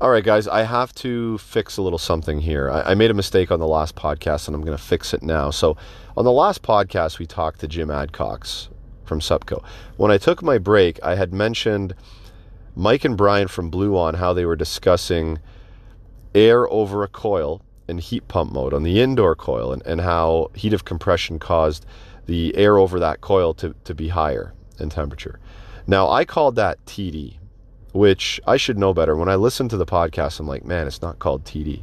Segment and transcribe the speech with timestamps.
[0.00, 2.70] All right, guys, I have to fix a little something here.
[2.70, 5.24] I, I made a mistake on the last podcast and I'm going to fix it
[5.24, 5.50] now.
[5.50, 5.76] So,
[6.16, 8.68] on the last podcast, we talked to Jim Adcox
[9.04, 9.64] from Supco.
[9.96, 11.96] When I took my break, I had mentioned
[12.76, 15.40] Mike and Brian from Bluon how they were discussing
[16.32, 20.52] air over a coil in heat pump mode on the indoor coil and, and how
[20.54, 21.84] heat of compression caused
[22.26, 25.40] the air over that coil to, to be higher in temperature.
[25.88, 27.38] Now, I called that TD,
[27.92, 29.16] which I should know better.
[29.16, 31.82] When I listen to the podcast, I'm like, man, it's not called TD.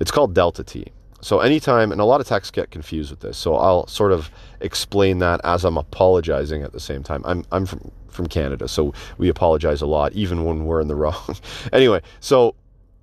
[0.00, 0.92] It's called Delta T.
[1.20, 4.30] So anytime, and a lot of techs get confused with this, so I'll sort of
[4.60, 7.22] explain that as I'm apologizing at the same time.
[7.24, 10.94] I'm, I'm from, from Canada, so we apologize a lot, even when we're in the
[10.96, 11.36] wrong.
[11.72, 12.54] anyway, so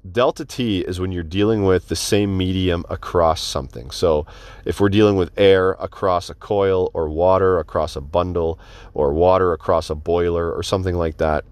[0.09, 3.91] delta T is when you're dealing with the same medium across something.
[3.91, 4.25] So
[4.63, 8.59] if we're dealing with air across a coil or water across a bundle
[8.93, 11.43] or water across a boiler or something like that,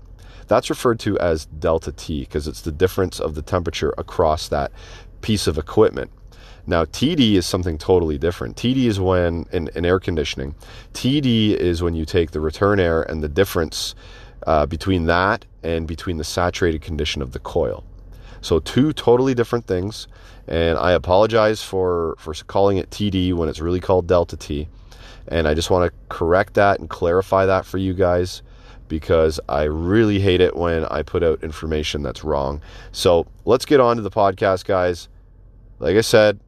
[0.47, 4.71] that's referred to as delta T because it's the difference of the temperature across that
[5.21, 6.11] piece of equipment.
[6.65, 8.55] Now, TD is something totally different.
[8.55, 10.55] TD is when, in, in air conditioning,
[10.93, 13.95] TD is when you take the return air and the difference
[14.47, 17.83] uh, between that and between the saturated condition of the coil.
[18.39, 20.07] So, two totally different things.
[20.47, 24.67] And I apologize for, for calling it TD when it's really called Delta T.
[25.27, 28.41] And I just want to correct that and clarify that for you guys
[28.87, 32.61] because I really hate it when I put out information that's wrong.
[32.91, 35.09] So, let's get on to the podcast, guys.
[35.79, 36.39] Like I said,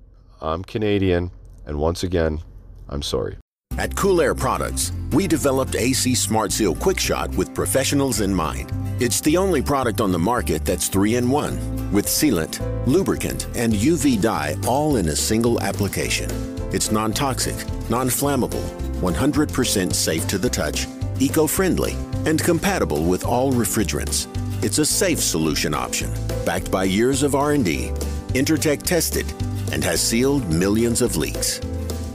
[0.41, 1.31] I'm Canadian,
[1.65, 2.41] and once again,
[2.89, 3.37] I'm sorry.
[3.77, 8.71] At Cool Air Products, we developed AC Smart Seal Quick Shot with professionals in mind.
[9.01, 13.73] It's the only product on the market that's three in one, with sealant, lubricant, and
[13.73, 16.29] UV dye all in a single application.
[16.73, 17.55] It's non toxic,
[17.89, 18.63] non flammable,
[19.01, 20.87] 100% safe to the touch,
[21.19, 21.95] eco friendly,
[22.25, 24.27] and compatible with all refrigerants.
[24.63, 26.11] It's a safe solution option,
[26.45, 27.91] backed by years of R&D,
[28.33, 29.25] Intertek tested,
[29.71, 31.61] and has sealed millions of leaks.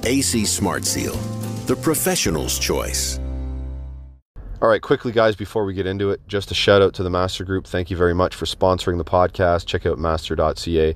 [0.05, 1.15] AC Smart Seal,
[1.67, 3.19] the professional's choice.
[4.63, 7.09] All right, quickly, guys, before we get into it, just a shout out to the
[7.09, 7.67] Master Group.
[7.67, 9.65] Thank you very much for sponsoring the podcast.
[9.65, 10.95] Check out master.ca.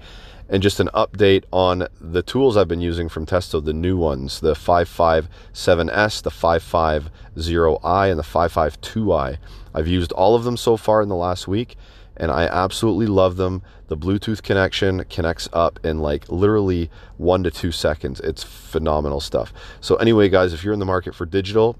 [0.48, 4.40] And just an update on the tools I've been using from Testo, the new ones
[4.40, 9.38] the 557S, the 550i, and the 552i.
[9.74, 11.76] I've used all of them so far in the last week
[12.16, 13.62] and I absolutely love them.
[13.88, 18.20] The Bluetooth connection connects up in like literally one to two seconds.
[18.20, 19.52] It's phenomenal stuff.
[19.80, 21.76] So, anyway, guys, if you're in the market for digital,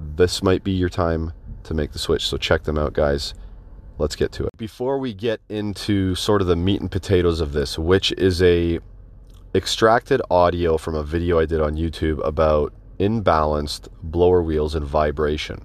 [0.00, 1.32] this might be your time
[1.64, 2.26] to make the switch.
[2.26, 3.34] So, check them out, guys.
[3.98, 4.56] Let's get to it.
[4.56, 8.78] Before we get into sort of the meat and potatoes of this, which is a
[9.54, 15.64] extracted audio from a video I did on YouTube about imbalanced blower wheels and vibration.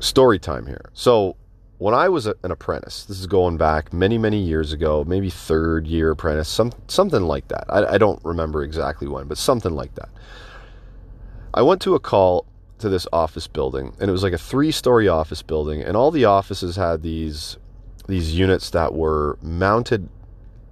[0.00, 0.90] Story time here.
[0.92, 1.36] So,
[1.78, 5.86] when I was an apprentice, this is going back many, many years ago, maybe third
[5.86, 7.64] year apprentice, some, something like that.
[7.70, 10.10] I, I don't remember exactly when, but something like that.
[11.54, 12.44] I went to a call
[12.80, 16.10] to this office building, and it was like a three story office building, and all
[16.10, 17.56] the offices had these
[18.06, 20.08] these units that were mounted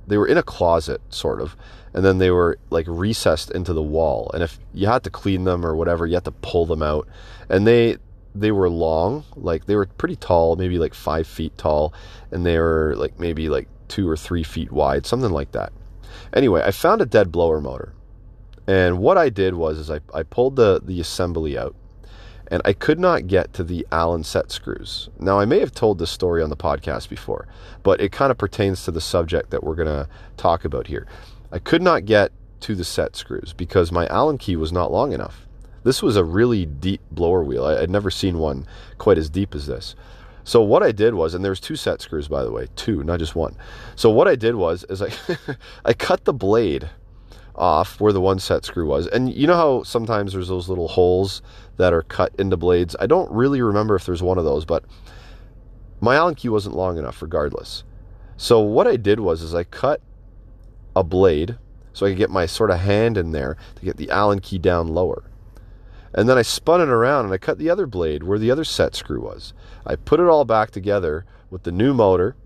[0.09, 1.55] they were in a closet sort of
[1.93, 5.45] and then they were like recessed into the wall and if you had to clean
[5.45, 7.07] them or whatever you had to pull them out
[7.49, 7.97] and they
[8.41, 11.93] they were long, like they were pretty tall, maybe like five feet tall,
[12.31, 15.73] and they were like maybe like two or three feet wide, something like that.
[16.33, 17.95] Anyway, I found a dead blower motor.
[18.67, 21.75] And what I did was is I, I pulled the, the assembly out
[22.51, 25.09] and I could not get to the Allen set screws.
[25.19, 27.47] Now I may have told this story on the podcast before,
[27.83, 31.07] but it kind of pertains to the subject that we're gonna talk about here.
[31.53, 35.13] I could not get to the set screws because my Allen key was not long
[35.13, 35.47] enough.
[35.85, 37.65] This was a really deep blower wheel.
[37.65, 38.67] I, had never seen one
[38.99, 39.95] quite as deep as this.
[40.45, 43.19] So what I did was, and there's two set screws by the way, two, not
[43.19, 43.55] just one.
[43.97, 45.11] So what I did was, is I
[45.85, 46.89] I cut the blade
[47.59, 50.89] off where the one set screw was, and you know how sometimes there's those little
[50.89, 51.43] holes
[51.77, 52.97] that are cut into blades.
[52.99, 54.85] I don't really remember if there's one of those, but
[56.01, 57.85] my Allen key wasn't long enough, regardless.
[58.37, 60.01] So what I did was, is I cut
[60.95, 61.59] a blade
[61.93, 64.59] so I could get my sort of hand in there to get the Allen key
[64.59, 65.25] down lower.
[66.15, 68.65] And then I spun it around and I cut the other blade where the other
[68.65, 69.53] set screw was.
[69.85, 72.37] I put it all back together with the new motor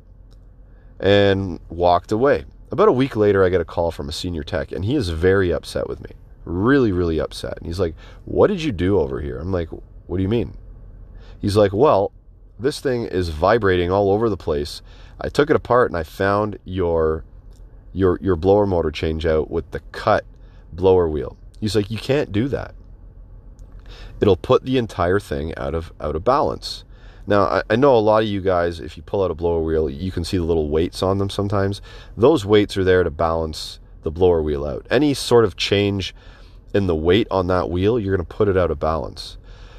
[0.99, 2.45] and walked away.
[2.73, 5.11] About a week later, I get a call from a senior tech, and he is
[5.11, 6.11] very upset with me.
[6.45, 7.59] Really, really upset.
[7.59, 9.39] And he's like, What did you do over here?
[9.39, 9.69] I'm like,
[10.07, 10.57] What do you mean?
[11.39, 12.11] He's like, Well,
[12.59, 14.83] this thing is vibrating all over the place.
[15.21, 17.25] I took it apart and I found your
[17.93, 20.25] your your blower motor change out with the cut
[20.73, 21.37] blower wheel.
[21.61, 22.75] He's like, You can't do that
[24.23, 26.85] it'll put the entire thing out of out of balance.
[27.27, 29.63] Now, I, I, know a lot of you guys, if you pull out a blower
[29.63, 31.81] wheel, you can see the little weights on them sometimes.
[32.17, 34.87] Those weights are there to balance the blower wheel out.
[34.91, 36.15] Any sort of change
[36.75, 39.39] in the weight on that wheel, you're going to put it out of balance.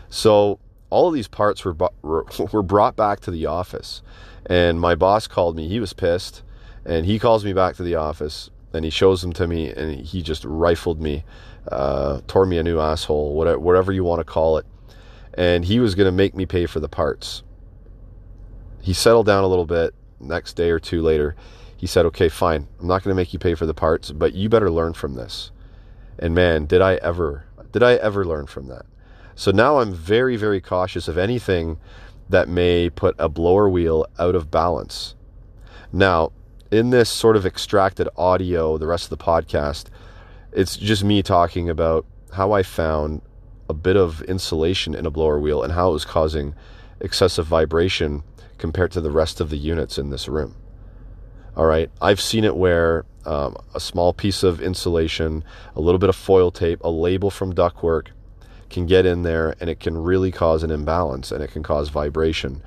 [0.10, 0.60] So,
[0.90, 4.02] all of these parts were, were, were brought back to the office.
[4.46, 5.68] And my boss called me.
[5.68, 6.44] He was pissed.
[6.86, 10.02] And he calls me back to the office and he shows them to me and
[10.02, 11.24] he just rifled me,
[11.72, 14.66] uh, tore me a new asshole, whatever, whatever you want to call it
[15.34, 17.44] and he was going to make me pay for the parts.
[18.82, 19.94] He settled down a little bit.
[20.20, 21.36] Next day or two later,
[21.76, 22.68] he said, "Okay, fine.
[22.80, 25.16] I'm not going to make you pay for the parts, but you better learn from
[25.16, 25.52] this."
[26.18, 28.86] And man, did I ever did I ever learn from that.
[29.36, 31.78] So now I'm very very cautious of anything
[32.30, 35.16] that may put a blower wheel out of balance.
[35.92, 36.32] Now,
[36.72, 39.88] in this sort of extracted audio, the rest of the podcast,
[40.52, 43.22] it's just me talking about how I found
[43.70, 46.56] a bit of insulation in a blower wheel and how it was causing
[47.00, 48.24] excessive vibration
[48.58, 50.56] compared to the rest of the units in this room.
[51.56, 55.44] All right, I've seen it where um, a small piece of insulation,
[55.76, 58.08] a little bit of foil tape, a label from ductwork
[58.70, 61.90] can get in there and it can really cause an imbalance and it can cause
[61.90, 62.62] vibration.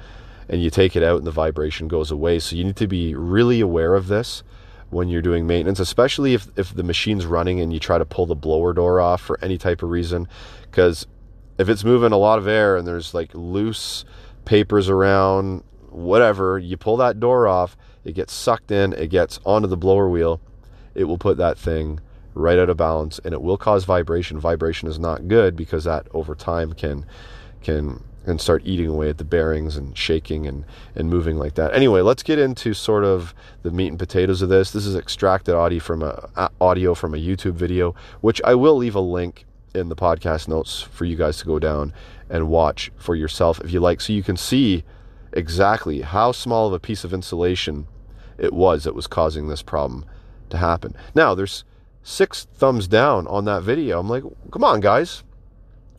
[0.49, 2.39] And you take it out and the vibration goes away.
[2.39, 4.45] So you need to be really aware of this
[4.91, 8.27] when you're doing maintenance, especially if, if the machine's running and you try to pull
[8.27, 10.29] the blower door off for any type of reason.
[10.63, 11.07] Because
[11.59, 14.05] if it's moving a lot of air and there's like loose
[14.45, 19.67] papers around, whatever, you pull that door off, it gets sucked in, it gets onto
[19.67, 20.41] the blower wheel,
[20.95, 22.01] it will put that thing
[22.35, 24.39] right out of balance and it will cause vibration.
[24.39, 27.05] Vibration is not good because that over time can
[27.63, 30.65] can and start eating away at the bearings and shaking and,
[30.95, 31.73] and moving like that.
[31.73, 33.33] Anyway, let's get into sort of
[33.63, 34.73] the meat and potatoes of this.
[34.73, 38.97] This is extracted audio from a audio from a YouTube video, which I will leave
[38.97, 41.93] a link in the podcast notes for you guys to go down
[42.29, 44.85] and watch for yourself if you like, so you can see
[45.33, 47.87] exactly how small of a piece of insulation
[48.39, 50.05] it was that was causing this problem
[50.51, 50.95] to happen.
[51.15, 51.65] Now, there's
[52.03, 54.01] six thumbs down on that video.
[54.01, 55.23] I'm like, come on, guys,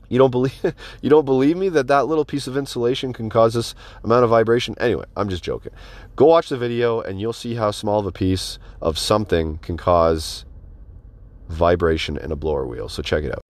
[0.10, 3.54] you don't believe you don't believe me that that little piece of insulation can cause
[3.54, 4.76] this amount of vibration?
[4.80, 5.74] Anyway, I'm just joking.
[6.16, 9.78] Go watch the video and you'll see how small of a piece of something can
[9.78, 10.46] cause
[11.50, 12.90] vibration in a blower wheel.
[12.90, 13.42] So check it out.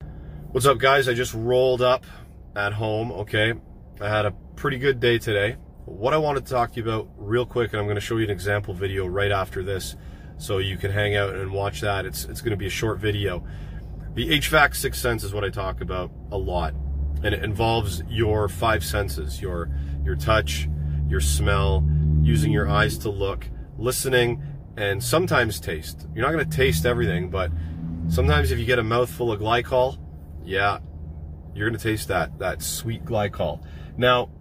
[0.51, 1.07] What's up guys?
[1.07, 2.05] I just rolled up
[2.55, 3.53] at home, okay?
[4.01, 5.57] I had a pretty good day today.
[5.85, 8.17] What I wanted to talk to you about real quick and I'm going to show
[8.17, 9.95] you an example video right after this
[10.37, 12.05] so you can hang out and watch that.
[12.05, 13.43] It's it's going to be a short video
[14.17, 16.73] the HVAC sixth sense is what I talk about a lot,
[17.21, 19.69] and it involves your five senses: your
[20.03, 20.67] your touch,
[21.07, 21.87] your smell,
[22.23, 23.47] using your eyes to look,
[23.77, 24.41] listening,
[24.75, 26.07] and sometimes taste.
[26.15, 27.51] You're not going to taste everything, but
[28.07, 29.99] sometimes if you get a mouthful of glycol,
[30.43, 30.79] yeah,
[31.53, 33.63] you're going to taste that that sweet glycol.
[33.97, 34.31] Now,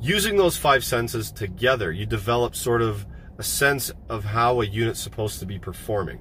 [0.00, 3.06] using those five senses together, you develop sort of
[3.38, 6.18] a sense of how a unit's supposed to be performing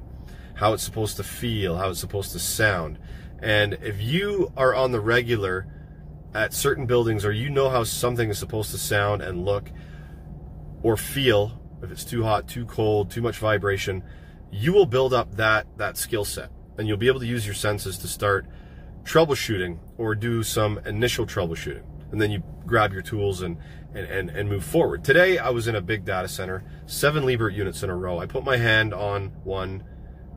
[0.55, 2.99] how it's supposed to feel, how it's supposed to sound.
[3.41, 5.67] And if you are on the regular
[6.33, 9.69] at certain buildings or you know how something is supposed to sound and look
[10.81, 14.03] or feel, if it's too hot, too cold, too much vibration,
[14.51, 17.55] you will build up that that skill set and you'll be able to use your
[17.55, 18.45] senses to start
[19.03, 21.83] troubleshooting or do some initial troubleshooting.
[22.11, 23.57] And then you grab your tools and,
[23.93, 25.03] and, and, and move forward.
[25.03, 28.19] Today I was in a big data center, seven Liebert units in a row.
[28.19, 29.83] I put my hand on one,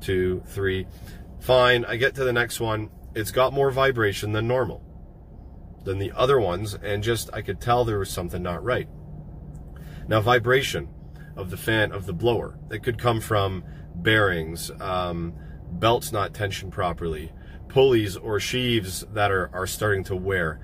[0.00, 0.86] two, three.
[1.40, 2.90] Fine, I get to the next one.
[3.14, 4.82] It's got more vibration than normal,
[5.84, 8.88] than the other ones, and just I could tell there was something not right.
[10.08, 10.88] Now, vibration
[11.36, 15.34] of the fan, of the blower, it could come from bearings, um,
[15.72, 17.32] belts not tensioned properly,
[17.68, 20.60] pulleys or sheaves that are, are starting to wear.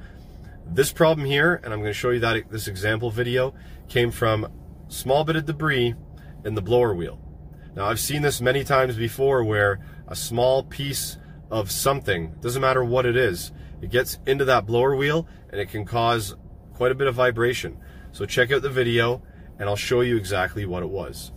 [0.66, 3.54] This problem here, and I'm going to show you that this example video,
[3.88, 4.50] came from
[4.88, 5.94] small bit of debris
[6.44, 7.20] in the blower wheel.
[7.74, 11.16] Now, I've seen this many times before where a small piece
[11.50, 13.50] of something, doesn't matter what it is,
[13.80, 16.36] it gets into that blower wheel and it can cause
[16.74, 17.78] quite a bit of vibration.
[18.12, 19.22] So check out the video
[19.58, 21.32] and I'll show you exactly what it was.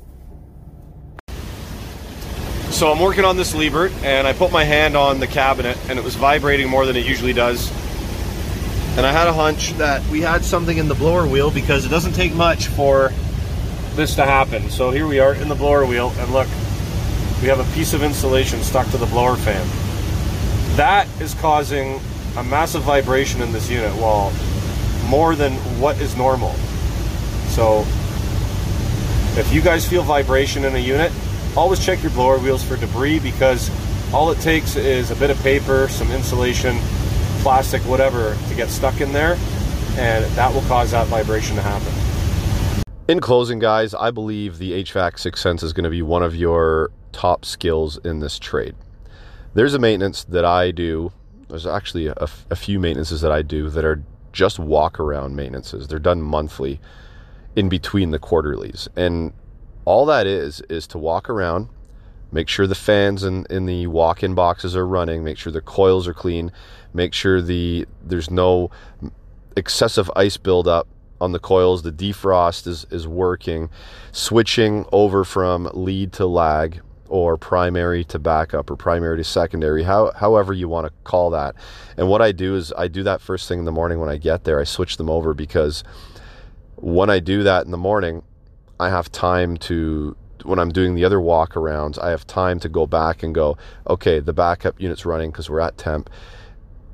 [2.69, 5.97] So I'm working on this Liebert and I put my hand on the cabinet and
[5.97, 7.71] it was vibrating more than it usually does.
[8.97, 11.89] And I had a hunch that we had something in the blower wheel because it
[11.89, 13.13] doesn't take much for
[13.95, 14.69] this to happen.
[14.69, 16.47] So here we are in the blower wheel, and look,
[17.41, 19.65] we have a piece of insulation stuck to the blower fan.
[20.75, 21.99] That is causing
[22.37, 24.31] a massive vibration in this unit wall,
[25.07, 26.53] more than what is normal.
[27.47, 27.85] So
[29.39, 31.11] if you guys feel vibration in a unit,
[31.55, 33.69] always check your blower wheels for debris because
[34.13, 36.77] all it takes is a bit of paper, some insulation,
[37.41, 39.37] plastic, whatever, to get stuck in there
[39.97, 42.04] and that will cause that vibration to happen.
[43.07, 46.35] In closing, guys, I believe the HVAC Sixth Sense is going to be one of
[46.35, 48.73] your top skills in this trade.
[49.53, 51.11] There's a maintenance that I do.
[51.47, 55.87] There's actually a, a few maintenances that I do that are just walk around maintenances.
[55.87, 56.79] They're done monthly
[57.55, 58.89] in between the quarterlies.
[58.95, 59.33] And
[59.85, 61.69] all that is, is to walk around,
[62.31, 66.07] make sure the fans in, in the walk-in boxes are running, make sure the coils
[66.07, 66.51] are clean,
[66.91, 68.71] make sure the there's no
[69.55, 70.87] excessive ice buildup
[71.21, 73.69] on the coils, the defrost is, is working,
[74.11, 80.11] switching over from lead to lag or primary to backup or primary to secondary, how,
[80.15, 81.55] however you want to call that.
[81.97, 84.17] And what I do is I do that first thing in the morning when I
[84.17, 84.59] get there.
[84.59, 85.83] I switch them over because
[86.75, 88.23] when I do that in the morning,
[88.79, 92.69] I have time to when I'm doing the other walk arounds, I have time to
[92.69, 93.57] go back and go,
[93.87, 96.09] okay, the backup unit's running because we're at temp.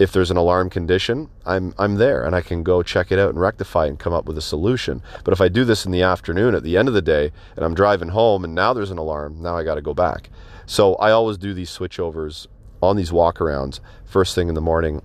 [0.01, 3.29] If there's an alarm condition, I'm I'm there and I can go check it out
[3.29, 5.03] and rectify and come up with a solution.
[5.23, 7.63] But if I do this in the afternoon at the end of the day and
[7.63, 10.31] I'm driving home and now there's an alarm, now I got to go back.
[10.65, 12.47] So I always do these switchovers
[12.81, 15.03] on these walkarounds first thing in the morning.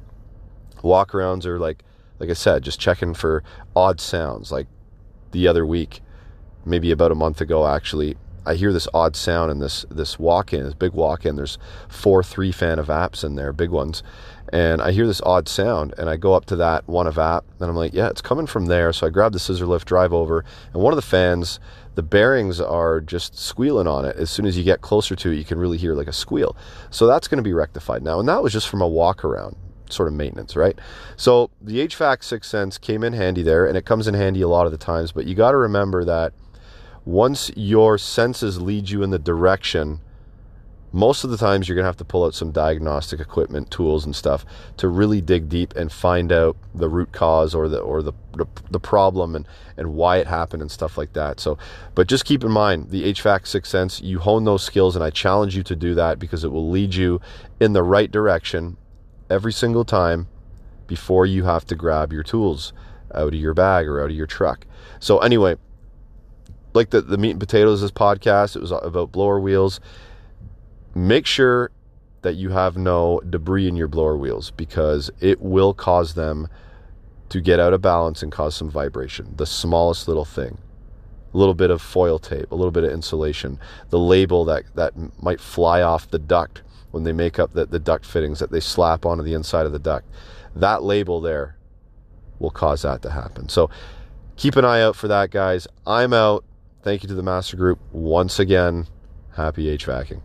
[0.83, 1.85] Walkarounds are like
[2.19, 4.50] like I said, just checking for odd sounds.
[4.50, 4.67] Like
[5.33, 6.00] the other week,
[6.65, 10.65] maybe about a month ago actually, I hear this odd sound in this this walk-in,
[10.65, 11.37] this big walk-in.
[11.37, 14.03] There's four three fan evaps in there, big ones,
[14.53, 17.69] and I hear this odd sound, and I go up to that one evap, and
[17.69, 18.93] I'm like, yeah, it's coming from there.
[18.93, 21.59] So I grab the scissor lift, drive over, and one of the fans,
[21.97, 24.17] the bearings are just squealing on it.
[24.17, 26.57] As soon as you get closer to it, you can really hear like a squeal.
[26.91, 29.57] So that's going to be rectified now, and that was just from a walk around
[29.91, 30.79] sort of maintenance, right?
[31.17, 34.49] So the HVAC Sixth Sense came in handy there, and it comes in handy a
[34.49, 35.12] lot of the times.
[35.12, 36.33] But you got to remember that
[37.06, 40.00] once your senses lead you in the direction,
[40.92, 44.04] most of the times you're going to have to pull out some diagnostic equipment, tools
[44.04, 44.44] and stuff
[44.76, 48.46] to really dig deep and find out the root cause or the or the the,
[48.70, 49.46] the problem and
[49.76, 51.38] and why it happened and stuff like that.
[51.38, 51.58] So,
[51.94, 55.10] but just keep in mind the HVAC sixth sense, you hone those skills and I
[55.10, 57.20] challenge you to do that because it will lead you
[57.60, 58.78] in the right direction
[59.30, 60.26] every single time
[60.88, 62.72] before you have to grab your tools
[63.14, 64.66] out of your bag or out of your truck.
[64.98, 65.56] So anyway,
[66.76, 68.56] like the, the meat and potatoes this podcast.
[68.56, 69.80] It was about blower wheels.
[70.95, 71.71] Make sure
[72.23, 76.49] that you have no debris in your blower wheels because it will cause them
[77.28, 79.35] to get out of balance and cause some vibration.
[79.37, 80.59] The smallest little thing
[81.35, 83.59] a little bit of foil tape a little bit of insulation
[83.90, 86.62] the label that that might fly off the duct
[86.97, 89.73] when they make up the, the duct fittings that they slap onto the inside of
[89.73, 90.09] the duct.
[90.54, 91.56] That label there
[92.38, 93.50] will cause that to happen.
[93.50, 93.68] So
[94.37, 95.68] keep an eye out for that guys.
[95.87, 96.42] I'm out
[96.87, 98.87] Thank you to the Master Group once again.
[99.35, 100.21] Happy HVACing.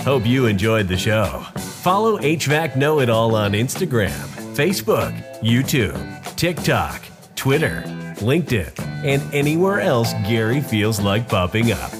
[0.00, 1.44] Hope you enjoyed the show.
[1.82, 4.10] Follow HVAC Know It All on Instagram,
[4.56, 7.02] Facebook, YouTube, TikTok,
[7.36, 7.82] Twitter,
[8.20, 8.72] LinkedIn,
[9.04, 11.90] and anywhere else Gary feels like popping up.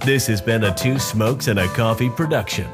[0.00, 2.66] This has been a Two Smokes and a Coffee production.